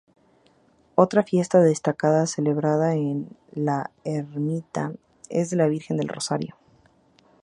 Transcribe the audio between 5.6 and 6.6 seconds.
de la Virgen del Rosario.